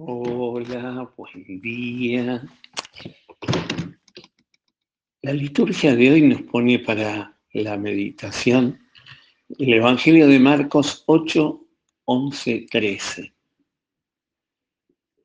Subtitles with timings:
[0.00, 2.40] Hola, buen día.
[5.22, 8.78] La liturgia de hoy nos pone para la meditación
[9.58, 11.66] el Evangelio de Marcos 8,
[12.04, 13.34] 11, 13.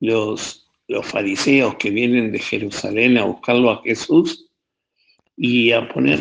[0.00, 4.50] Los, los fariseos que vienen de Jerusalén a buscarlo a Jesús
[5.36, 6.18] y a poner,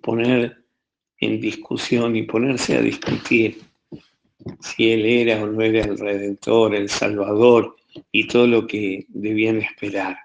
[0.00, 0.64] poner
[1.18, 3.60] en discusión y ponerse a discutir
[4.60, 7.74] si él era o no era el Redentor, el Salvador,
[8.12, 10.18] y todo lo que debían esperar.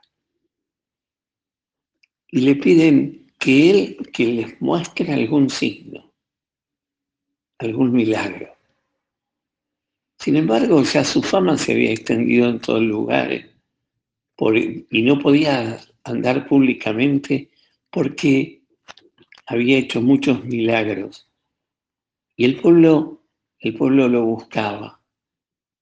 [2.28, 6.14] Y le piden que Él que les muestre algún signo,
[7.58, 8.56] algún milagro.
[10.20, 13.48] Sin embargo, ya su fama se había extendido en todos lugares
[14.36, 17.50] por, y no podía andar públicamente
[17.90, 18.62] porque
[19.48, 21.28] había hecho muchos milagros.
[22.36, 23.24] Y el pueblo,
[23.60, 25.02] el pueblo lo buscaba,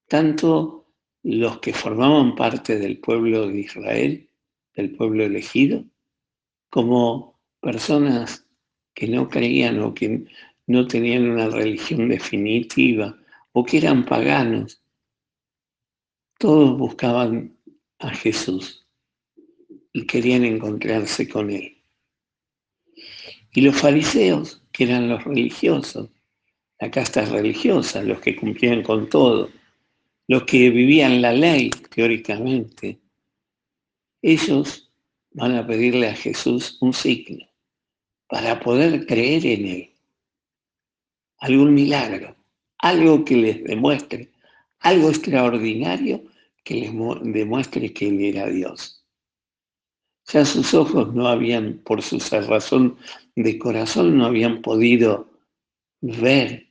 [0.07, 0.78] tanto
[1.23, 4.29] los que formaban parte del pueblo de Israel,
[4.75, 5.83] del pueblo elegido,
[6.69, 8.45] como personas
[8.93, 10.25] que no creían o que
[10.67, 13.17] no tenían una religión definitiva
[13.51, 14.81] o que eran paganos.
[16.37, 17.57] Todos buscaban
[17.99, 18.87] a Jesús
[19.91, 21.83] y querían encontrarse con Él.
[23.51, 26.09] Y los fariseos, que eran los religiosos,
[26.79, 29.49] la casta religiosa, los que cumplían con todo,
[30.29, 32.99] los que vivían la ley teóricamente,
[34.21, 34.91] ellos
[35.31, 37.47] van a pedirle a Jesús un signo
[38.27, 39.95] para poder creer en Él.
[41.39, 42.35] Algún milagro,
[42.77, 44.29] algo que les demuestre,
[44.81, 46.23] algo extraordinario
[46.63, 46.91] que les
[47.23, 49.03] demuestre que Él era Dios.
[50.31, 52.97] Ya sus ojos no habían, por su cerrazón
[53.35, 55.27] de corazón, no habían podido
[56.01, 56.67] ver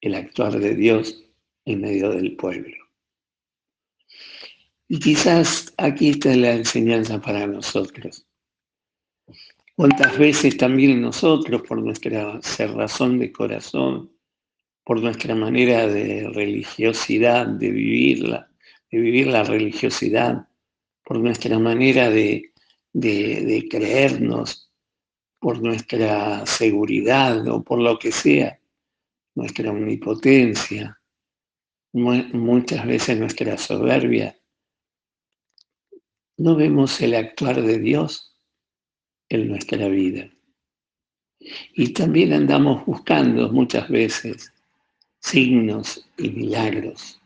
[0.00, 1.24] el actuar de Dios
[1.64, 2.81] en medio del pueblo.
[4.92, 8.26] Y quizás aquí está la enseñanza para nosotros.
[9.74, 14.12] ¿Cuántas veces también nosotros, por nuestra cerrazón de corazón,
[14.84, 18.50] por nuestra manera de religiosidad, de vivirla,
[18.90, 20.46] de vivir la religiosidad,
[21.02, 22.52] por nuestra manera de,
[23.70, 24.70] creernos,
[25.40, 28.60] por nuestra seguridad o por lo que sea,
[29.36, 31.00] nuestra omnipotencia,
[31.94, 34.36] muchas veces nuestra soberbia,
[36.42, 38.34] no vemos el actuar de Dios
[39.28, 40.28] en nuestra vida.
[41.74, 44.52] Y también andamos buscando muchas veces
[45.20, 47.20] signos y milagros.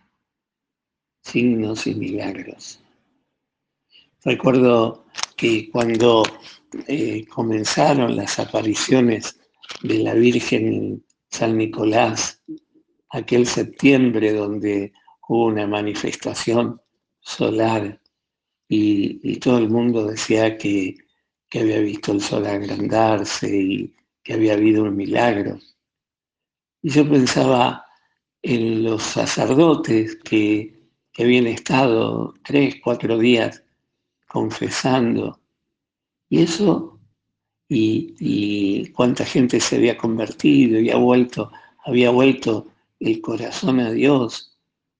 [1.22, 2.78] Signos y milagros.
[4.22, 6.22] Recuerdo que cuando
[6.86, 9.40] eh, comenzaron las apariciones
[9.82, 12.42] de la Virgen en San Nicolás,
[13.08, 14.92] aquel septiembre donde
[15.26, 16.82] hubo una manifestación
[17.20, 17.98] solar
[18.68, 20.96] y, todo el mundo decía que,
[21.48, 25.58] que, había visto el sol agrandarse y que había habido un milagro.
[26.82, 27.84] Y yo pensaba
[28.42, 30.80] en los sacerdotes que,
[31.12, 33.62] que habían estado tres, cuatro días
[34.28, 35.40] confesando.
[36.28, 37.00] Y eso,
[37.68, 41.52] y, y, cuánta gente se había convertido y vuelto,
[41.84, 44.58] había vuelto el corazón a Dios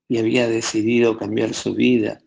[0.08, 2.20] y había decidido cambiar su vida.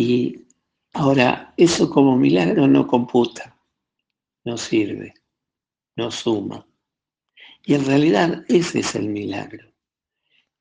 [0.00, 0.46] Y
[0.92, 3.58] ahora, eso como milagro no computa,
[4.44, 5.12] no sirve,
[5.96, 6.64] no suma.
[7.64, 9.72] Y en realidad ese es el milagro.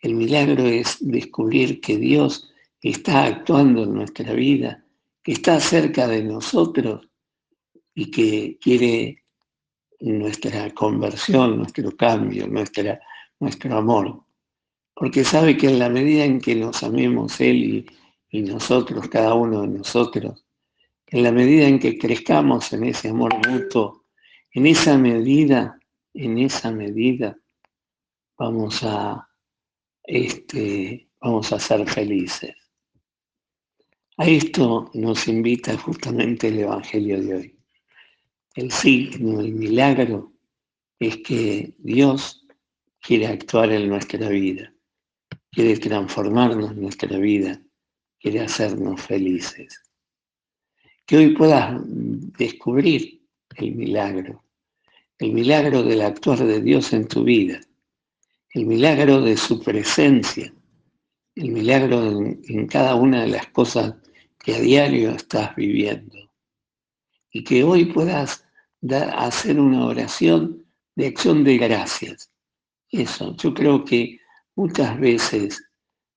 [0.02, 4.84] El milagro es descubrir que Dios está actuando en nuestra vida,
[5.22, 7.08] que está cerca de nosotros
[7.94, 9.24] y que quiere
[10.00, 13.00] nuestra conversión, nuestro cambio, nuestra,
[13.40, 14.19] nuestro amor.
[14.96, 17.86] Porque sabe que en la medida en que nos amemos Él y,
[18.38, 20.46] y nosotros, cada uno de nosotros,
[21.08, 24.06] en la medida en que crezcamos en ese amor mutuo,
[24.52, 25.80] en esa medida,
[26.14, 27.36] en esa medida,
[28.38, 29.28] vamos a,
[30.03, 32.56] este, vamos a ser felices.
[34.18, 37.60] A esto nos invita justamente el Evangelio de hoy.
[38.54, 40.34] El signo, el milagro,
[41.00, 42.45] es que Dios
[43.00, 44.72] quiere actuar en nuestra vida,
[45.51, 47.60] quiere transformarnos nuestra vida,
[48.19, 49.81] quiere hacernos felices.
[51.06, 53.22] Que hoy puedas descubrir
[53.56, 54.44] el milagro,
[55.19, 57.60] el milagro del actuar de Dios en tu vida,
[58.52, 60.54] el milagro de su presencia,
[61.36, 63.96] el milagro en, cada una de las cosas
[64.40, 66.16] que a diario estás viviendo.
[67.31, 68.46] Y que hoy puedas
[68.92, 70.66] hacer una oración
[70.96, 72.31] de acción de gracias.
[72.90, 74.20] Eso, yo creo que
[74.56, 75.63] muchas veces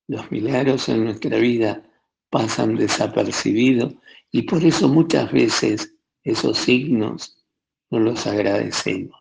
[0.09, 1.83] los milagros en nuestra vida
[2.31, 3.95] pasan desapercibidos
[4.31, 7.45] y por eso muchas veces esos signos
[7.91, 9.21] no los agradecemos.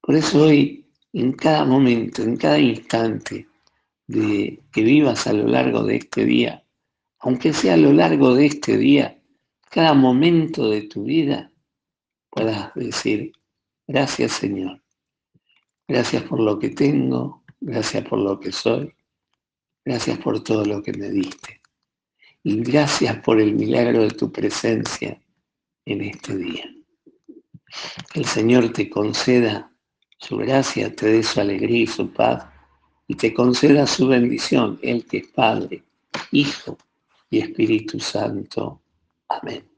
[0.00, 3.46] Por eso hoy, en cada momento, en cada instante
[4.06, 6.64] de que vivas a lo largo de este día,
[7.20, 9.20] aunque sea a lo largo de este día,
[9.70, 11.52] cada momento de tu vida,
[12.30, 13.32] puedas decir,
[13.86, 14.82] gracias Señor,
[15.86, 18.92] gracias por lo que tengo, gracias por lo que soy,
[19.84, 21.61] gracias por todo lo que me diste.
[22.44, 25.20] Y gracias por el milagro de tu presencia
[25.84, 26.64] en este día.
[28.14, 29.70] El Señor te conceda
[30.18, 32.46] su gracia, te dé su alegría y su paz
[33.06, 35.82] y te conceda su bendición, el que es Padre,
[36.30, 36.78] Hijo
[37.30, 38.82] y Espíritu Santo.
[39.28, 39.71] Amén.